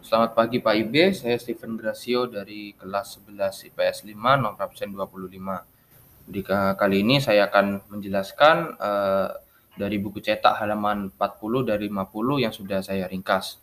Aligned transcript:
Selamat 0.00 0.32
pagi 0.32 0.64
Pak 0.64 0.74
Ibe, 0.80 1.12
saya 1.12 1.36
Steven 1.36 1.76
Gracio 1.76 2.24
dari 2.24 2.72
kelas 2.72 3.20
11 3.20 3.68
IPS 3.68 4.08
5, 4.08 4.16
nomor 4.40 4.56
absen 4.56 4.96
25. 4.96 6.24
Di 6.24 6.40
kali 6.40 7.04
ini 7.04 7.20
saya 7.20 7.52
akan 7.52 7.84
menjelaskan 7.92 8.80
uh, 8.80 9.28
dari 9.76 10.00
buku 10.00 10.24
cetak 10.24 10.56
halaman 10.56 11.12
40 11.12 11.68
dari 11.68 11.92
50 11.92 12.16
yang 12.40 12.48
sudah 12.48 12.80
saya 12.80 13.04
ringkas. 13.12 13.60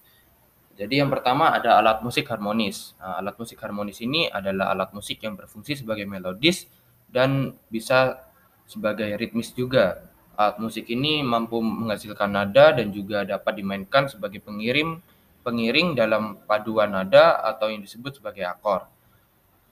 Jadi 0.77 1.01
yang 1.01 1.09
pertama 1.09 1.57
ada 1.57 1.81
alat 1.81 2.05
musik 2.05 2.29
harmonis. 2.29 2.93
Nah, 3.01 3.17
alat 3.17 3.33
musik 3.33 3.57
harmonis 3.57 3.97
ini 4.05 4.29
adalah 4.29 4.69
alat 4.77 4.93
musik 4.93 5.17
yang 5.25 5.33
berfungsi 5.33 5.81
sebagai 5.81 6.05
melodis 6.05 6.69
dan 7.09 7.57
bisa 7.65 8.29
sebagai 8.69 9.09
ritmis 9.17 9.57
juga. 9.57 10.05
Alat 10.37 10.61
musik 10.61 10.85
ini 10.85 11.25
mampu 11.25 11.57
menghasilkan 11.65 12.29
nada 12.29 12.77
dan 12.77 12.93
juga 12.93 13.25
dapat 13.25 13.57
dimainkan 13.57 14.05
sebagai 14.05 14.37
pengirim 14.37 15.01
pengiring 15.47 15.95
dalam 15.95 16.43
paduan 16.43 16.91
nada 16.91 17.39
atau 17.39 17.71
yang 17.71 17.79
disebut 17.79 18.19
sebagai 18.19 18.43
akor. 18.43 18.91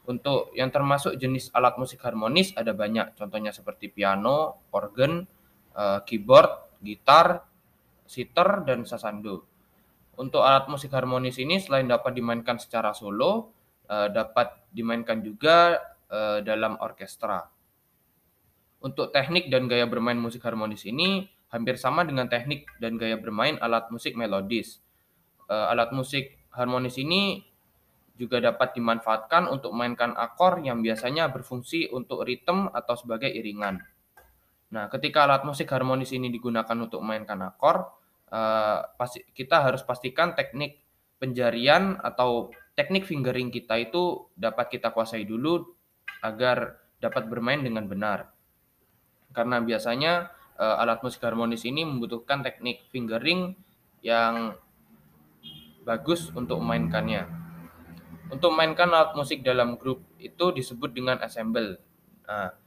Untuk 0.08 0.56
yang 0.56 0.72
termasuk 0.72 1.20
jenis 1.20 1.52
alat 1.52 1.76
musik 1.76 2.00
harmonis 2.00 2.56
ada 2.56 2.72
banyak, 2.72 3.20
contohnya 3.20 3.52
seperti 3.52 3.92
piano, 3.92 4.64
organ, 4.72 5.28
eh, 5.76 6.00
keyboard, 6.08 6.80
gitar, 6.80 7.44
sitar, 8.08 8.64
dan 8.64 8.88
sasando. 8.88 9.44
Untuk 10.16 10.40
alat 10.40 10.72
musik 10.72 10.96
harmonis 10.96 11.36
ini 11.44 11.60
selain 11.60 11.92
dapat 11.92 12.16
dimainkan 12.16 12.56
secara 12.56 12.96
solo, 12.96 13.52
eh, 13.92 14.08
dapat 14.08 14.72
dimainkan 14.72 15.20
juga 15.20 15.76
eh, 16.06 16.40
dalam 16.46 16.78
orkestra. 16.80 17.50
Untuk 18.86 19.10
teknik 19.10 19.50
dan 19.50 19.66
gaya 19.66 19.90
bermain 19.90 20.16
musik 20.16 20.46
harmonis 20.46 20.86
ini 20.86 21.26
hampir 21.50 21.82
sama 21.82 22.06
dengan 22.06 22.30
teknik 22.30 22.70
dan 22.78 23.02
gaya 23.02 23.18
bermain 23.18 23.58
alat 23.58 23.90
musik 23.90 24.14
melodis 24.14 24.86
uh, 25.50 25.72
alat 25.72 25.92
musik 25.92 26.38
harmonis 26.54 26.98
ini 27.02 27.44
juga 28.16 28.40
dapat 28.40 28.80
dimanfaatkan 28.80 29.52
untuk 29.52 29.76
memainkan 29.76 30.16
akor 30.16 30.64
yang 30.64 30.80
biasanya 30.80 31.28
berfungsi 31.28 31.92
untuk 31.92 32.24
ritme 32.24 32.72
atau 32.72 32.96
sebagai 32.96 33.28
iringan. 33.28 33.84
Nah, 34.72 34.88
ketika 34.88 35.28
alat 35.28 35.44
musik 35.44 35.68
harmonis 35.68 36.16
ini 36.16 36.32
digunakan 36.32 36.76
untuk 36.80 37.04
memainkan 37.04 37.44
akor, 37.44 37.92
uh, 38.32 38.80
kita 39.36 39.68
harus 39.68 39.84
pastikan 39.84 40.32
teknik 40.32 40.80
penjarian 41.20 42.00
atau 42.00 42.52
teknik 42.76 43.08
fingering 43.08 43.52
kita 43.52 43.80
itu 43.80 44.32
dapat 44.36 44.80
kita 44.80 44.92
kuasai 44.92 45.24
dulu 45.28 45.64
agar 46.24 46.80
dapat 47.00 47.28
bermain 47.28 47.60
dengan 47.60 47.88
benar. 47.88 48.32
Karena 49.36 49.60
biasanya 49.60 50.32
uh, 50.56 50.82
alat 50.82 51.04
musik 51.04 51.24
harmonis 51.24 51.68
ini 51.68 51.84
membutuhkan 51.84 52.44
teknik 52.44 52.88
fingering 52.92 53.56
yang 54.00 54.56
bagus 55.86 56.34
untuk 56.34 56.58
memainkannya. 56.60 57.30
Untuk 58.34 58.58
memainkan 58.58 58.90
alat 58.90 59.14
musik 59.14 59.46
dalam 59.46 59.78
grup 59.78 60.02
itu 60.18 60.50
disebut 60.50 60.92
dengan 60.98 61.22
ensemble. 61.22 61.78
Nah, 62.26 62.58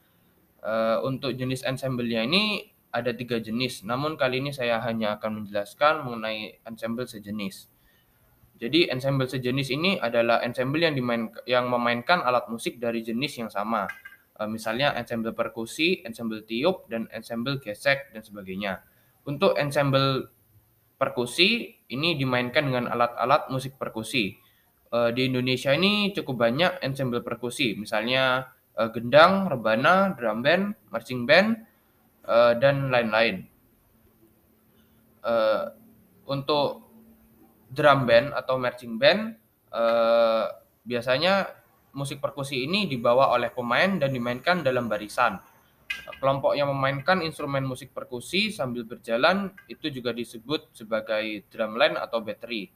e, 0.62 0.72
untuk 1.02 1.34
jenis 1.34 1.66
ensemble-nya 1.66 2.22
ini 2.22 2.70
ada 2.94 3.10
tiga 3.10 3.42
jenis, 3.42 3.82
namun 3.82 4.14
kali 4.14 4.38
ini 4.38 4.54
saya 4.54 4.78
hanya 4.86 5.18
akan 5.18 5.42
menjelaskan 5.42 6.06
mengenai 6.06 6.62
ensemble 6.62 7.04
sejenis. 7.10 7.68
Jadi 8.58 8.90
ensemble 8.90 9.26
sejenis 9.26 9.68
ini 9.74 9.98
adalah 9.98 10.42
ensemble 10.42 10.82
yang 10.82 10.94
dimain 10.94 11.30
yang 11.46 11.70
memainkan 11.70 12.22
alat 12.22 12.46
musik 12.50 12.78
dari 12.78 13.02
jenis 13.02 13.42
yang 13.42 13.50
sama. 13.50 13.90
E, 14.38 14.46
misalnya 14.46 14.94
ensemble 14.94 15.34
perkusi, 15.34 16.06
ensemble 16.06 16.46
tiup, 16.46 16.86
dan 16.86 17.10
ensemble 17.10 17.58
gesek 17.58 18.14
dan 18.14 18.22
sebagainya. 18.22 18.86
Untuk 19.26 19.58
ensemble 19.58 20.37
perkusi 20.98 21.78
ini 21.88 22.18
dimainkan 22.18 22.68
dengan 22.68 22.90
alat-alat 22.90 23.48
musik 23.48 23.78
perkusi. 23.78 24.34
Uh, 24.88 25.12
di 25.14 25.28
Indonesia 25.28 25.70
ini 25.72 26.10
cukup 26.16 26.48
banyak 26.48 26.80
ensemble 26.82 27.20
perkusi, 27.20 27.76
misalnya 27.78 28.50
uh, 28.74 28.88
gendang, 28.90 29.46
rebana, 29.46 30.16
drum 30.18 30.42
band, 30.42 30.74
marching 30.90 31.24
band, 31.28 31.60
uh, 32.26 32.52
dan 32.58 32.90
lain-lain. 32.90 33.46
Untuk 36.24 36.88
drum 37.68 38.08
band 38.08 38.32
atau 38.32 38.56
marching 38.56 38.96
band, 38.96 39.36
biasanya 40.88 41.52
musik 41.92 42.16
perkusi 42.16 42.64
ini 42.64 42.88
dibawa 42.88 43.36
oleh 43.36 43.52
pemain 43.52 44.00
dan 44.00 44.08
dimainkan 44.08 44.64
dalam 44.64 44.88
barisan. 44.88 45.36
Kelompok 46.18 46.52
yang 46.58 46.68
memainkan 46.68 47.24
instrumen 47.24 47.64
musik 47.64 47.96
perkusi 47.96 48.52
sambil 48.52 48.84
berjalan 48.84 49.54
itu 49.70 49.88
juga 49.88 50.12
disebut 50.12 50.74
sebagai 50.76 51.46
drumline 51.48 51.96
atau 51.96 52.20
battery. 52.20 52.68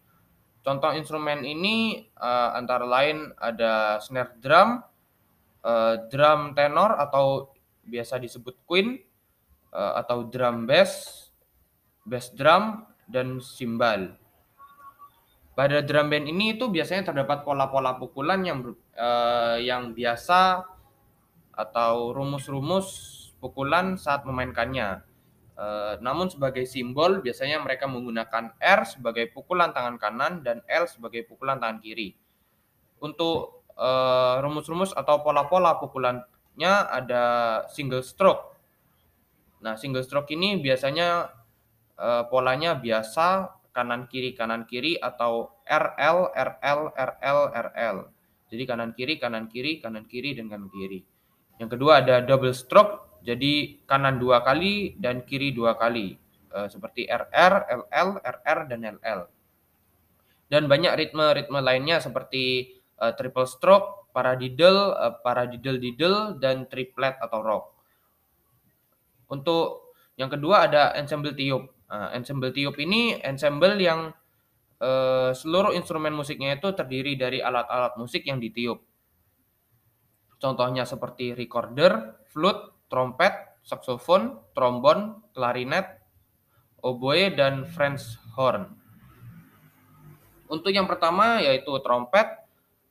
Contoh 0.62 0.94
instrumen 0.94 1.42
ini 1.42 2.06
uh, 2.16 2.54
antara 2.54 2.86
lain 2.86 3.34
ada 3.36 3.98
snare 3.98 4.38
drum, 4.38 4.78
uh, 5.66 5.94
drum 6.06 6.54
tenor 6.54 6.94
atau 7.02 7.50
biasa 7.82 8.22
disebut 8.22 8.62
queen, 8.62 9.02
uh, 9.74 9.98
atau 9.98 10.22
drum 10.30 10.70
bass, 10.70 11.26
bass 12.06 12.30
drum, 12.30 12.86
dan 13.10 13.42
cymbal. 13.42 14.14
Pada 15.52 15.84
drum 15.84 16.08
band 16.08 16.30
ini 16.30 16.56
itu 16.56 16.70
biasanya 16.72 17.12
terdapat 17.12 17.44
pola-pola 17.44 18.00
pukulan 18.00 18.40
yang 18.40 18.72
uh, 18.96 19.58
yang 19.60 19.92
biasa 19.92 20.64
atau 21.62 22.10
rumus-rumus 22.10 22.86
pukulan 23.38 23.94
saat 23.94 24.26
memainkannya. 24.26 25.02
E, 25.54 25.66
namun 26.02 26.26
sebagai 26.26 26.66
simbol 26.66 27.22
biasanya 27.22 27.62
mereka 27.62 27.86
menggunakan 27.86 28.58
R 28.58 28.80
sebagai 28.86 29.30
pukulan 29.30 29.70
tangan 29.70 29.96
kanan 30.02 30.42
dan 30.42 30.66
L 30.66 30.90
sebagai 30.90 31.22
pukulan 31.26 31.62
tangan 31.62 31.78
kiri. 31.78 32.18
Untuk 33.02 33.66
eh, 33.74 34.36
rumus-rumus 34.38 34.94
atau 34.94 35.26
pola-pola 35.26 35.74
pukulannya 35.82 36.72
ada 36.86 37.24
single 37.66 38.06
stroke. 38.06 38.54
Nah, 39.58 39.74
single 39.74 40.06
stroke 40.06 40.30
ini 40.30 40.58
biasanya 40.62 41.30
e, 41.98 42.08
polanya 42.30 42.78
biasa 42.78 43.50
kanan 43.72 44.06
kiri 44.06 44.36
kanan 44.36 44.68
kiri 44.68 45.00
atau 45.00 45.62
RL 45.64 46.30
RL 46.30 46.80
RL 46.92 47.40
RL. 47.50 47.96
Jadi 48.52 48.62
kanan 48.68 48.92
kiri 48.92 49.16
kanan 49.16 49.48
kiri 49.48 49.80
kanan 49.80 50.04
kiri 50.04 50.36
dan 50.36 50.52
kanan 50.52 50.68
kiri. 50.68 51.00
Yang 51.60 51.70
kedua 51.78 52.04
ada 52.04 52.24
double 52.24 52.56
stroke, 52.56 53.20
jadi 53.20 53.82
kanan 53.84 54.18
dua 54.18 54.40
kali 54.40 54.96
dan 54.98 55.24
kiri 55.26 55.52
dua 55.52 55.76
kali, 55.76 56.16
uh, 56.52 56.68
seperti 56.68 57.06
RR, 57.06 57.54
LL, 57.88 58.08
RR, 58.20 58.58
dan 58.70 58.80
LL. 58.98 59.20
Dan 60.52 60.68
banyak 60.68 60.92
ritme-ritme 60.96 61.64
lainnya 61.64 62.00
seperti 62.02 62.76
uh, 63.00 63.16
triple 63.16 63.48
stroke, 63.48 64.12
paradiddle, 64.12 64.92
uh, 64.92 65.16
paradiddle 65.24 65.80
diddle, 65.80 66.36
dan 66.36 66.68
triplet 66.68 67.16
atau 67.18 67.40
rock. 67.40 67.64
Untuk 69.32 69.96
yang 70.20 70.28
kedua 70.28 70.68
ada 70.68 70.92
ensemble 70.92 71.32
tiup. 71.32 71.72
Uh, 71.88 72.12
ensemble 72.12 72.52
tiup 72.52 72.76
ini 72.80 73.20
ensemble 73.20 73.76
yang 73.80 74.12
uh, 74.80 75.30
seluruh 75.32 75.72
instrumen 75.72 76.12
musiknya 76.12 76.56
itu 76.56 76.68
terdiri 76.76 77.16
dari 77.16 77.38
alat-alat 77.40 77.96
musik 77.96 78.28
yang 78.28 78.36
ditiup. 78.36 78.80
Contohnya 80.42 80.82
seperti 80.82 81.38
recorder, 81.38 82.18
flute, 82.26 82.90
trompet, 82.90 83.62
saxophone, 83.62 84.42
trombon, 84.58 85.22
klarinet, 85.30 86.02
oboe, 86.82 87.30
dan 87.30 87.62
French 87.62 88.18
horn. 88.34 88.66
Untuk 90.50 90.74
yang 90.74 90.90
pertama 90.90 91.38
yaitu 91.38 91.70
trompet. 91.78 92.42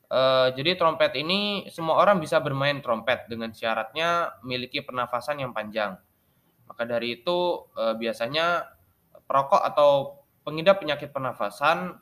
Eh, 0.07 0.47
jadi 0.56 0.79
trompet 0.79 1.11
ini 1.19 1.67
semua 1.67 2.00
orang 2.00 2.23
bisa 2.23 2.40
bermain 2.40 2.79
trompet 2.79 3.28
dengan 3.28 3.51
syaratnya 3.51 4.40
memiliki 4.47 4.79
pernafasan 4.79 5.44
yang 5.44 5.51
panjang. 5.51 6.00
Maka 6.72 6.88
dari 6.88 7.19
itu 7.19 7.67
eh, 7.75 7.95
biasanya 8.00 8.63
perokok 9.28 9.59
atau 9.59 10.23
pengidap 10.47 10.79
penyakit 10.79 11.11
pernafasan 11.11 12.00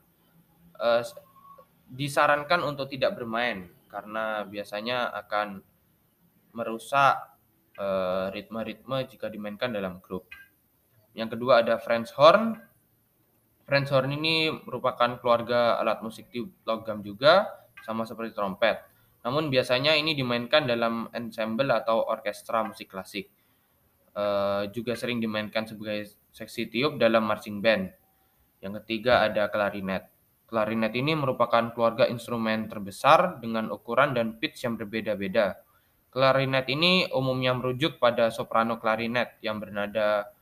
eh, 0.78 1.02
disarankan 1.90 2.62
untuk 2.66 2.86
tidak 2.90 3.18
bermain 3.18 3.79
karena 3.90 4.46
biasanya 4.46 5.10
akan 5.26 5.66
merusak 6.54 7.18
uh, 7.82 8.30
ritme-ritme 8.30 9.06
jika 9.10 9.28
dimainkan 9.28 9.74
dalam 9.74 9.98
grup. 10.00 10.30
Yang 11.18 11.36
kedua 11.38 11.66
ada 11.66 11.82
French 11.82 12.14
horn. 12.14 12.58
French 13.66 13.90
horn 13.90 14.14
ini 14.14 14.50
merupakan 14.50 15.18
keluarga 15.22 15.78
alat 15.82 16.02
musik 16.02 16.30
tiup 16.30 16.54
logam 16.66 17.02
juga, 17.02 17.50
sama 17.86 18.06
seperti 18.06 18.34
trompet. 18.34 18.82
Namun 19.26 19.52
biasanya 19.52 19.98
ini 20.00 20.16
dimainkan 20.16 20.66
dalam 20.66 21.12
ensemble 21.12 21.70
atau 21.74 22.06
orkestra 22.08 22.64
musik 22.64 22.90
klasik. 22.90 23.30
Uh, 24.10 24.66
juga 24.74 24.98
sering 24.98 25.22
dimainkan 25.22 25.70
sebagai 25.70 26.10
seksi 26.34 26.70
tiup 26.70 26.98
dalam 26.98 27.26
marching 27.26 27.62
band. 27.62 27.94
Yang 28.60 28.84
ketiga 28.84 29.24
ada 29.24 29.48
klarinet. 29.48 30.10
Klarinet 30.50 30.98
ini 30.98 31.14
merupakan 31.14 31.70
keluarga 31.72 32.10
instrumen 32.10 32.66
terbesar 32.66 33.38
dengan 33.38 33.70
ukuran 33.70 34.18
dan 34.18 34.42
pitch 34.42 34.66
yang 34.66 34.82
berbeda-beda. 34.82 35.62
Klarinet 36.10 36.66
ini 36.74 37.06
umumnya 37.14 37.54
merujuk 37.54 38.02
pada 38.02 38.34
soprano 38.34 38.82
klarinet 38.82 39.38
yang 39.46 39.62
bernada 39.62 40.34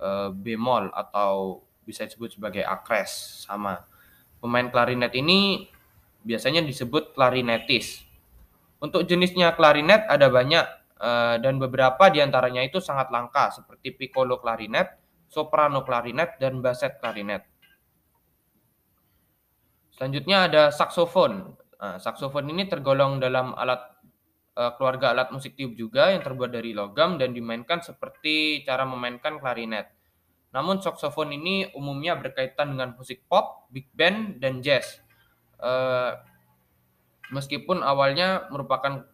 e, 0.00 0.32
bemol 0.32 0.88
atau 0.88 1.60
bisa 1.84 2.08
disebut 2.08 2.40
sebagai 2.40 2.64
akres 2.64 3.44
sama. 3.44 3.84
Pemain 4.40 4.72
klarinet 4.72 5.12
ini 5.12 5.68
biasanya 6.22 6.62
disebut 6.62 7.12
klarinetis. 7.14 8.06
Untuk 8.82 9.06
jenisnya 9.06 9.54
klarinet 9.54 10.06
ada 10.10 10.26
banyak 10.26 10.66
eh, 10.98 11.36
dan 11.38 11.62
beberapa 11.62 12.10
di 12.10 12.18
antaranya 12.18 12.66
itu 12.66 12.82
sangat 12.82 13.14
langka 13.14 13.54
seperti 13.54 13.94
piccolo 13.94 14.42
klarinet, 14.42 14.98
soprano 15.30 15.86
klarinet, 15.86 16.38
dan 16.42 16.58
basset 16.58 16.98
klarinet. 16.98 17.46
Selanjutnya 19.92 20.48
ada 20.48 20.62
saksofon. 20.72 21.52
Nah, 21.82 21.98
saksofon 21.98 22.48
ini 22.48 22.64
tergolong 22.70 23.18
dalam 23.18 23.52
alat 23.58 23.92
uh, 24.56 24.72
keluarga 24.76 25.12
alat 25.12 25.32
musik 25.32 25.56
tiup 25.56 25.76
juga 25.76 26.12
yang 26.12 26.24
terbuat 26.24 26.52
dari 26.52 26.72
logam 26.72 27.16
dan 27.20 27.32
dimainkan 27.36 27.84
seperti 27.84 28.64
cara 28.64 28.88
memainkan 28.88 29.36
klarinet. 29.40 29.92
Namun 30.52 30.84
saksofon 30.84 31.32
ini 31.32 31.72
umumnya 31.72 32.16
berkaitan 32.20 32.76
dengan 32.76 32.92
musik 32.92 33.24
pop, 33.24 33.68
big 33.72 33.88
band, 33.96 34.36
dan 34.40 34.60
jazz. 34.60 35.00
Uh, 35.56 36.12
meskipun 37.32 37.80
awalnya 37.80 38.48
merupakan 38.52 39.08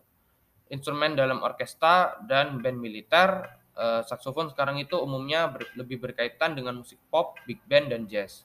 instrumen 0.68 1.14
dalam 1.14 1.40
orkestra 1.40 2.18
dan 2.26 2.58
band 2.58 2.78
militer, 2.82 3.46
uh, 3.78 4.02
saksofon 4.02 4.50
sekarang 4.50 4.82
itu 4.82 4.98
umumnya 4.98 5.54
lebih 5.78 6.02
berkaitan 6.02 6.58
dengan 6.58 6.82
musik 6.82 6.98
pop, 7.06 7.38
big 7.46 7.62
band, 7.70 7.94
dan 7.94 8.10
jazz. 8.10 8.42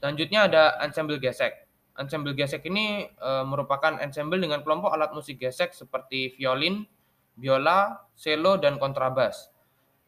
Selanjutnya 0.00 0.48
ada 0.48 0.80
ensemble 0.80 1.20
gesek. 1.20 1.68
Ensemble 2.00 2.32
gesek 2.32 2.64
ini 2.64 3.04
e, 3.04 3.30
merupakan 3.44 4.00
ensemble 4.00 4.40
dengan 4.40 4.64
kelompok 4.64 4.96
alat 4.96 5.12
musik 5.12 5.36
gesek 5.36 5.76
seperti 5.76 6.32
violin, 6.40 6.88
biola, 7.36 8.08
cello, 8.16 8.56
dan 8.56 8.80
kontrabas. 8.80 9.52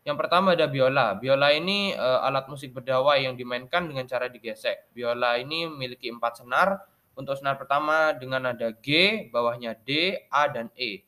Yang 0.03 0.17
pertama 0.17 0.57
ada 0.57 0.65
biola. 0.65 1.21
Biola 1.21 1.53
ini 1.53 1.93
e, 1.93 2.09
alat 2.25 2.49
musik 2.49 2.73
berdawai 2.73 3.21
yang 3.21 3.37
dimainkan 3.37 3.85
dengan 3.85 4.09
cara 4.09 4.33
digesek. 4.33 4.97
Biola 4.97 5.37
ini 5.37 5.69
memiliki 5.69 6.09
empat 6.09 6.41
senar. 6.41 6.89
Untuk 7.13 7.37
senar 7.37 7.61
pertama 7.61 8.17
dengan 8.17 8.49
nada 8.49 8.73
G, 8.73 8.89
bawahnya 9.29 9.77
D, 9.77 10.17
A, 10.33 10.49
dan 10.49 10.73
E. 10.73 11.05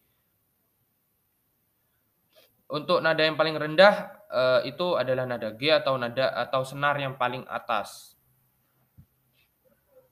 Untuk 2.69 3.01
nada 3.01 3.25
yang 3.25 3.41
paling 3.41 3.57
rendah 3.57 4.13
e, 4.29 4.43
itu 4.69 5.01
adalah 5.01 5.25
nada 5.25 5.57
G 5.57 5.73
atau 5.73 5.97
nada 5.97 6.29
atau 6.37 6.61
senar 6.61 7.01
yang 7.01 7.17
paling 7.17 7.49
atas. 7.49 8.14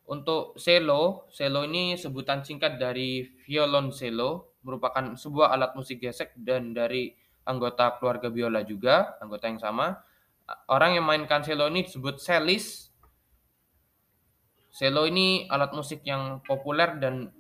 Untuk 0.02 0.58
cello, 0.58 1.30
cello 1.30 1.62
ini 1.62 1.94
sebutan 1.94 2.42
singkat 2.42 2.76
dari 2.76 3.22
violoncello, 3.46 4.58
merupakan 4.66 5.14
sebuah 5.14 5.54
alat 5.54 5.74
musik 5.78 6.02
gesek 6.02 6.34
dan 6.38 6.74
dari 6.74 7.14
anggota 7.46 7.98
keluarga 7.98 8.30
biola 8.30 8.62
juga, 8.66 9.18
anggota 9.22 9.46
yang 9.46 9.62
sama. 9.62 9.94
Orang 10.66 10.98
yang 10.98 11.06
mainkan 11.06 11.46
cello 11.46 11.70
ini 11.70 11.86
disebut 11.86 12.18
cellist. 12.18 12.90
Cello 14.72 15.06
ini 15.06 15.46
alat 15.46 15.70
musik 15.76 16.02
yang 16.02 16.42
populer 16.42 16.98
dan 16.98 17.30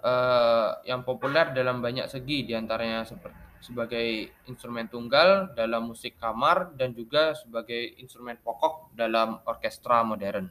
uh, 0.00 0.80
yang 0.88 1.04
populer 1.04 1.52
dalam 1.52 1.84
banyak 1.84 2.08
segi, 2.08 2.46
di 2.46 2.54
antaranya 2.56 3.04
seperti 3.04 3.46
sebagai 3.66 4.30
instrumen 4.46 4.86
tunggal 4.86 5.50
dalam 5.58 5.90
musik 5.90 6.14
kamar 6.20 6.76
dan 6.78 6.94
juga 6.94 7.34
sebagai 7.34 7.98
instrumen 7.98 8.38
pokok 8.38 8.94
dalam 8.94 9.42
orkestra 9.42 10.06
modern. 10.06 10.46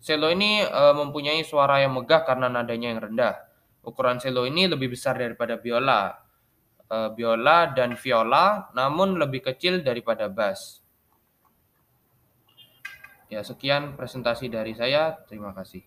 Cello 0.00 0.32
ini 0.32 0.64
uh, 0.64 0.96
mempunyai 0.96 1.44
suara 1.44 1.84
yang 1.84 1.92
megah 1.92 2.24
karena 2.24 2.48
nadanya 2.48 2.88
yang 2.96 3.00
rendah. 3.04 3.36
Ukuran 3.84 4.16
cello 4.20 4.48
ini 4.48 4.64
lebih 4.64 4.96
besar 4.96 5.20
daripada 5.20 5.60
biola. 5.60 6.16
Uh, 6.90 7.12
biola 7.12 7.70
dan 7.70 7.94
viola 7.94 8.72
namun 8.72 9.20
lebih 9.20 9.44
kecil 9.44 9.84
daripada 9.84 10.26
bass. 10.26 10.80
Ya, 13.30 13.44
sekian 13.46 13.94
presentasi 13.94 14.50
dari 14.50 14.74
saya. 14.74 15.14
Terima 15.28 15.54
kasih. 15.54 15.86